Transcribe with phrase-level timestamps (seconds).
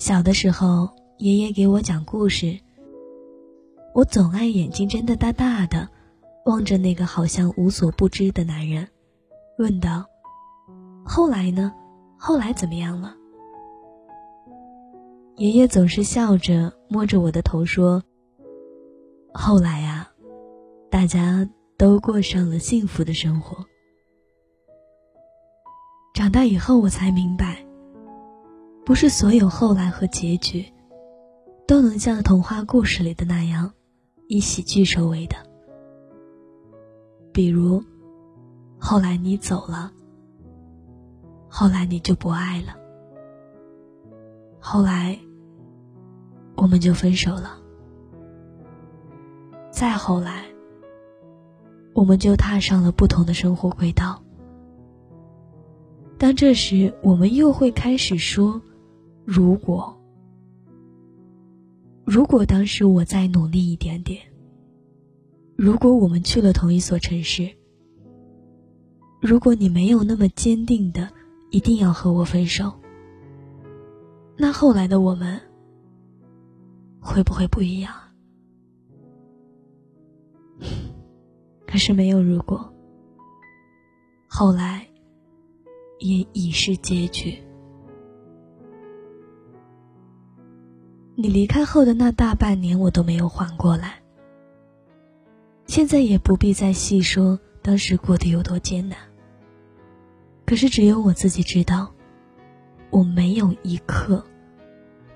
[0.00, 0.88] 小的时候，
[1.18, 2.58] 爷爷给我讲故事，
[3.92, 5.86] 我总爱眼睛睁得大大的，
[6.46, 8.88] 望着那个好像无所不知的男人，
[9.58, 10.06] 问道
[11.04, 11.70] ：“后来呢？
[12.16, 13.14] 后来怎么样了？”
[15.36, 18.02] 爷爷总是笑着摸着我的头说
[19.34, 20.10] ：“后来呀，
[20.90, 21.46] 大家
[21.76, 23.66] 都过上了幸福的生活。”
[26.16, 27.59] 长大以后，我才明白。
[28.90, 30.66] 不是所有后来和结局，
[31.64, 33.72] 都能像童话故事里的那样，
[34.26, 35.36] 以喜剧收尾的。
[37.32, 37.84] 比如，
[38.80, 39.92] 后来你走了，
[41.48, 42.74] 后来你就不爱了，
[44.58, 45.16] 后来
[46.56, 47.60] 我们就分手了，
[49.70, 50.46] 再后来，
[51.94, 54.20] 我们就踏上了不同的生活轨道。
[56.18, 58.60] 当这时，我们又会开始说。
[59.32, 59.96] 如果，
[62.04, 64.20] 如果当时我再努力一点点，
[65.54, 67.48] 如果我们去了同一所城市，
[69.20, 71.08] 如果你没有那么坚定的
[71.52, 72.72] 一定要和我分手，
[74.36, 75.40] 那后来的我们
[76.98, 77.94] 会不会不一样？
[81.68, 82.68] 可是没有如果，
[84.26, 84.84] 后来
[86.00, 87.40] 也已是结局。
[91.22, 94.00] 你离开后的那大半年，我都没有缓过来。
[95.66, 98.96] 现在也不必再细说当时过得有多艰难。
[100.46, 101.92] 可是只有我自己知道，
[102.88, 104.24] 我没有一刻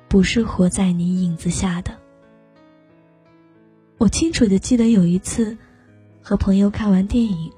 [0.06, 1.97] 不是活在你影子下的。
[3.97, 5.56] 我清楚的记得有一次，
[6.20, 7.50] 和朋友看完电影，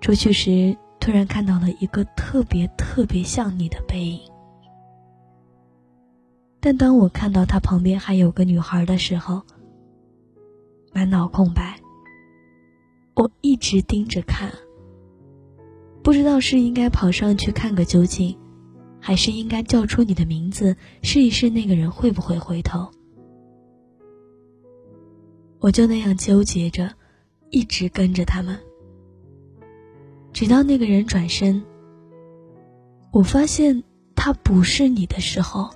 [0.00, 4.20] 出去时突然看到了一个特别特别像你的背影。
[6.66, 9.40] 但当我看到他旁边还有个女孩的时候，
[10.92, 11.78] 满脑空白。
[13.14, 14.52] 我一直盯着看，
[16.02, 18.36] 不知道是应该跑上去看个究竟，
[18.98, 22.90] 还是应该叫出你的名字，试一试那个人会不会回头。
[25.60, 26.92] 我就那样纠结着，
[27.50, 28.58] 一直跟着他们，
[30.32, 31.62] 直到那个人转身，
[33.12, 33.84] 我发现
[34.16, 35.70] 他不是你的时候。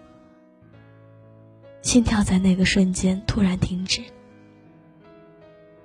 [1.83, 4.03] 心跳在那个瞬间突然停止，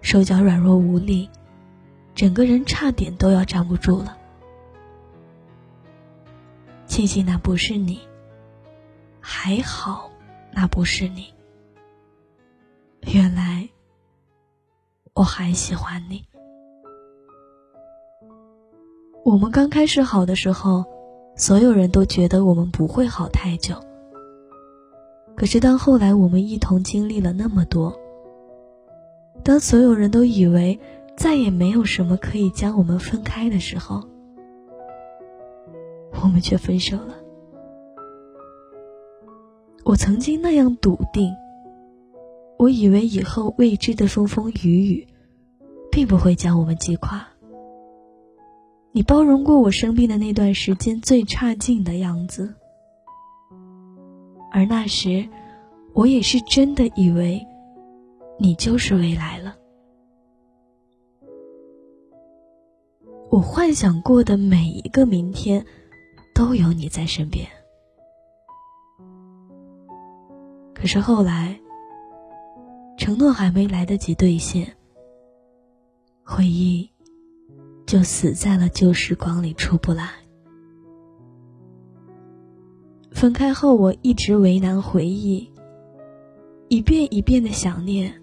[0.01, 1.29] 手脚软弱无力，
[2.13, 4.17] 整个人差点都要站不住了。
[6.85, 7.99] 庆幸那不是你，
[9.19, 10.11] 还好
[10.51, 11.33] 那不是你。
[13.07, 13.67] 原来
[15.13, 16.25] 我还喜欢你。
[19.23, 20.85] 我们刚开始好的时候，
[21.35, 23.75] 所有人都觉得我们不会好太久。
[25.35, 27.93] 可是，当后来我们一同经历了那么多，
[29.43, 30.79] 当所有人都以为
[31.17, 34.01] 再也没有什么可以将我们分开的时候，
[36.23, 37.15] 我们却分手了。
[39.83, 41.31] 我曾经那样笃定，
[42.57, 45.07] 我以为以后未知的风风雨雨，
[45.91, 47.27] 并不会将我们击垮。
[48.93, 52.55] 你包容过我生病的那段时间最差劲的样子。
[54.55, 55.27] 而那时，
[55.93, 57.45] 我也是真的以为，
[58.39, 59.53] 你就是未来了。
[63.29, 65.65] 我幻想过的每一个明天，
[66.33, 67.45] 都有你在身边。
[70.73, 71.59] 可是后来，
[72.97, 74.73] 承诺还没来得及兑现，
[76.23, 76.89] 回忆
[77.85, 80.24] 就死在了旧时光里，出不来。
[83.15, 85.49] 分开后，我一直为难回忆，
[86.67, 88.21] 一遍一遍的想念，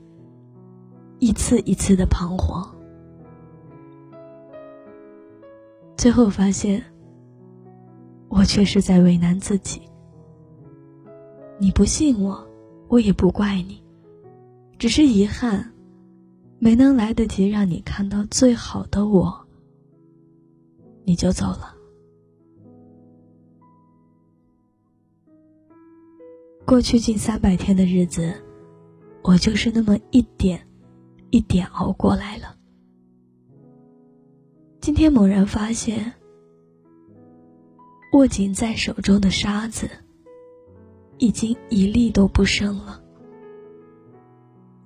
[1.18, 2.76] 一次一次的彷徨，
[5.96, 6.84] 最后发现，
[8.28, 9.80] 我却是在为难自己。
[11.58, 12.46] 你不信我，
[12.88, 13.82] 我也不怪你，
[14.78, 15.72] 只是遗憾，
[16.58, 19.46] 没能来得及让你看到最好的我，
[21.04, 21.76] 你就走了。
[26.64, 28.32] 过去近三百天的日子，
[29.22, 30.66] 我就是那么一点
[31.30, 32.56] 一点熬过来了。
[34.80, 36.12] 今天猛然发现，
[38.12, 39.90] 握紧在手中的沙子，
[41.18, 43.02] 已经一粒都不剩了。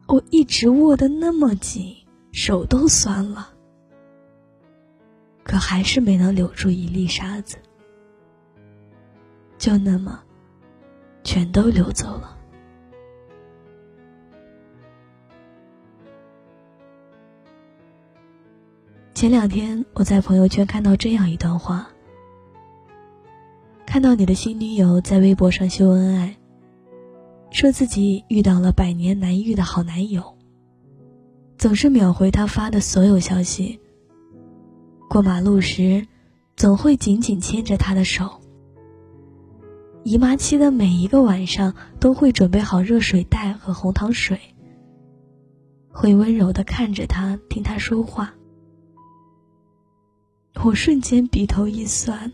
[0.09, 1.95] 我一直握得那么紧，
[2.33, 3.51] 手都酸了，
[5.45, 7.59] 可还是没能留住一粒沙子。
[9.59, 10.23] 就那么。
[11.37, 12.35] 全都流走了。
[19.13, 21.89] 前两天我在朋友圈看到这样一段话：
[23.85, 26.35] 看到你的新女友在微博上秀恩爱，
[27.51, 30.39] 说自己遇到了百年难遇的好男友，
[31.59, 33.79] 总是秒回他发的所有消息。
[35.11, 36.07] 过马路时，
[36.57, 38.41] 总会紧紧牵着他的手。
[40.07, 44.39] 姨妈期的每一个晚上，都会准备好热水袋和红糖水，
[45.91, 48.33] 会温柔的看着他，听他说话。
[50.63, 52.33] 我瞬间鼻头一酸，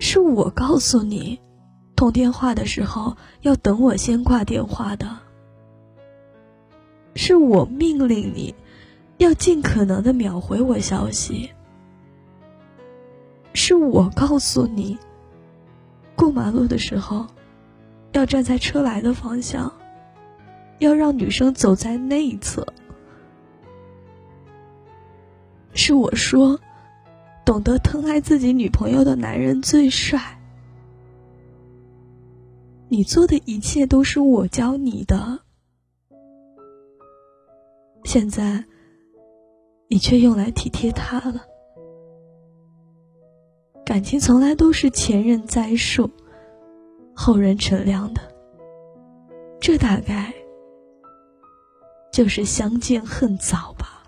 [0.00, 1.38] 是我告诉你，
[1.94, 5.16] 通电话的时候要等我先挂电话的，
[7.14, 8.52] 是我命令你，
[9.18, 11.50] 要尽可能的秒回我消息，
[13.54, 14.98] 是我告诉你，
[16.16, 17.26] 过马路的时候，
[18.12, 19.70] 要站在车来的方向，
[20.78, 22.66] 要让女生走在内侧。
[25.72, 26.58] 是我说，
[27.44, 30.18] 懂得疼爱自己女朋友的男人最帅。
[32.88, 35.40] 你做的一切都是我教你的，
[38.04, 38.64] 现在
[39.88, 41.44] 你却用来体贴他了。
[43.86, 46.10] 感情从来都是前人栽树，
[47.14, 48.20] 后人乘凉的，
[49.60, 50.34] 这大概
[52.10, 54.02] 就是相见恨早吧。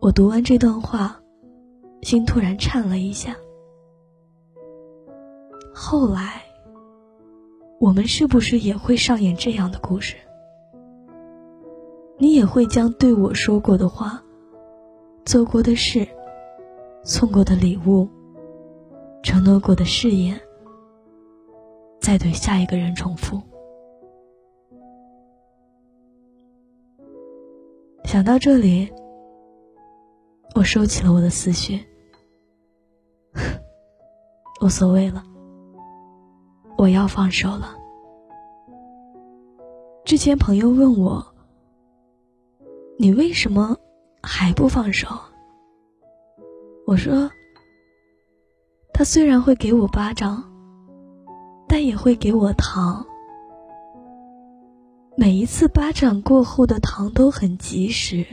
[0.00, 1.22] 我读完这段话，
[2.02, 3.36] 心突然颤了一下。
[5.72, 6.42] 后来，
[7.78, 10.16] 我们是不是也会上演这样的故事？
[12.18, 14.20] 你也会将对我说过的话、
[15.24, 16.06] 做过的事、
[17.04, 18.08] 送过的礼物、
[19.22, 20.40] 承诺过的誓言，
[22.00, 23.40] 再对下一个人重复？
[28.04, 28.90] 想到这里。
[30.56, 31.78] 我收起了我的思绪，
[34.60, 35.22] 无所谓了。
[36.76, 37.76] 我要放手了。
[40.04, 41.24] 之前朋友问我
[42.98, 43.76] ：“你为什么
[44.22, 45.08] 还不放手？”
[46.86, 47.30] 我说
[48.92, 50.44] ：“他虽然会给我巴掌，
[51.68, 53.06] 但也会给我糖。
[55.16, 58.26] 每一次巴掌过后的糖都很及时。”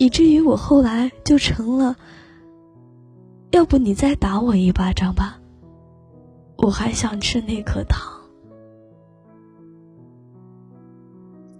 [0.00, 1.96] 以至于我后来就成了，
[3.50, 5.40] 要不你再打我一巴掌吧，
[6.56, 8.12] 我还想吃那颗糖。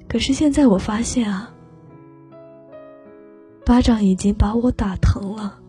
[0.09, 1.53] 可是现在我发现啊，
[3.69, 5.61] 巴掌已经把我打疼了，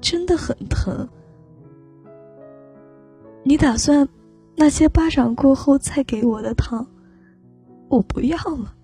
[0.00, 1.06] 真的很疼。
[3.44, 4.08] 你打算
[4.56, 6.86] 那些巴掌过后再给我的糖，
[7.90, 8.74] 我不要了。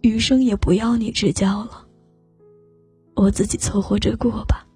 [0.00, 1.86] 余生也不要你指教了，
[3.14, 4.66] 我自己凑合着过吧。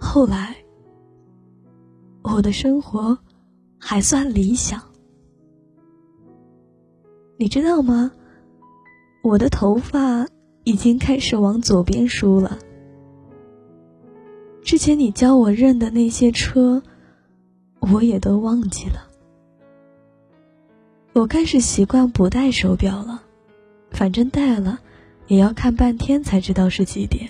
[0.00, 0.56] 后来，
[2.22, 3.18] 我的生活
[3.78, 4.82] 还算理想，
[7.42, 8.12] 你知道吗？
[9.20, 10.28] 我的头发
[10.62, 12.56] 已经开始往左边梳了。
[14.62, 16.80] 之前你教我认的那些车，
[17.80, 19.08] 我也都忘记了。
[21.14, 23.20] 我开始习惯不戴手表了，
[23.90, 24.78] 反正戴了，
[25.26, 27.28] 也要看半天才知道是几点。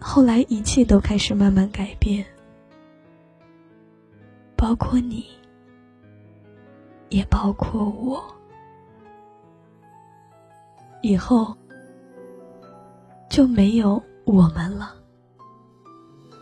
[0.00, 2.26] 后来一切都开始慢慢改变，
[4.56, 5.24] 包括你，
[7.10, 8.22] 也包括我。
[11.02, 11.56] 以后
[13.30, 14.94] 就没有我们了，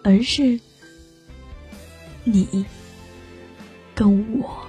[0.02, 0.58] 而是
[2.24, 2.64] 你。
[3.94, 4.66] 跟我。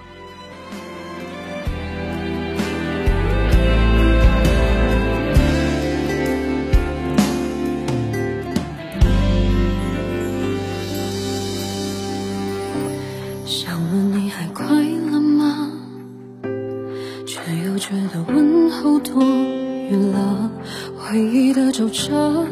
[19.89, 20.51] 余了。
[20.97, 22.45] 回忆的皱褶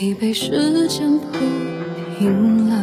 [0.00, 1.26] 已被时间铺
[2.18, 2.76] 平了。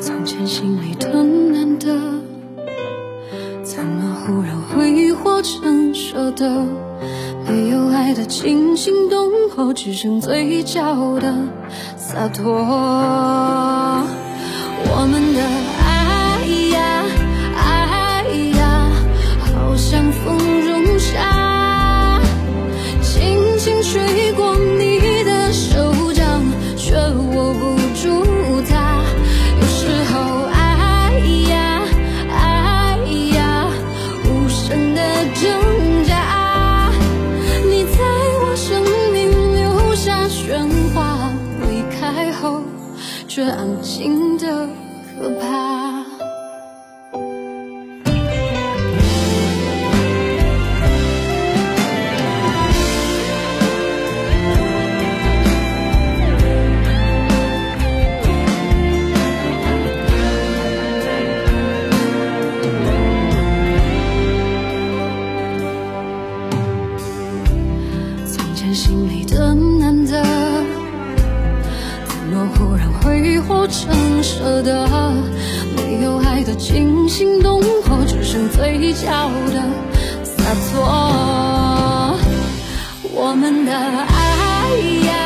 [0.00, 1.94] 从前心里的难得，
[3.62, 6.66] 怎么忽然挥霍成舍得？
[7.46, 11.34] 没有爱的惊心动魄，只剩嘴角的
[11.98, 12.54] 洒脱。
[14.84, 15.42] 我们的
[23.92, 26.42] 吹过你的手掌，
[26.78, 28.24] 却握不住
[28.66, 29.04] 它。
[29.60, 31.20] 有时候，哎
[31.50, 31.82] 呀，
[32.30, 32.96] 哎
[33.36, 33.68] 呀，
[34.24, 35.02] 无声的
[35.34, 36.90] 挣扎。
[37.66, 37.98] 你在
[38.40, 38.82] 我生
[39.12, 41.30] 命留下喧哗，
[41.68, 42.62] 离开后
[43.28, 44.66] 却安静的
[45.20, 46.01] 可怕。
[77.12, 79.62] 心动后只剩嘴角的
[80.24, 80.42] 洒
[80.72, 82.18] 脱，
[83.12, 84.70] 我们的爱
[85.06, 85.21] 呀。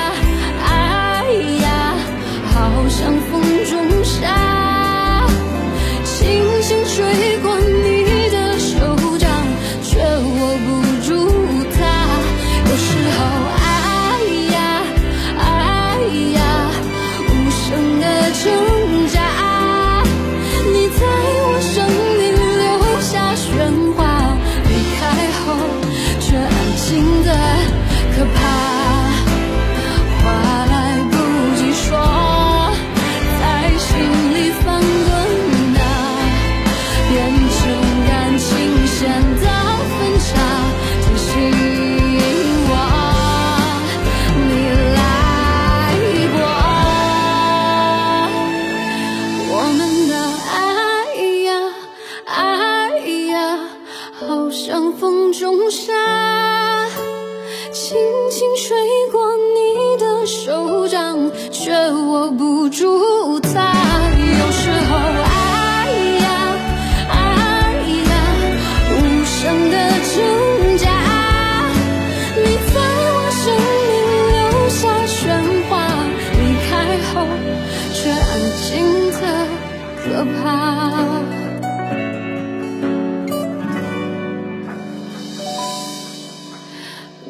[80.34, 81.22] 怕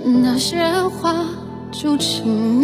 [0.05, 0.57] 那些
[0.89, 1.15] 话
[1.73, 2.56] 就请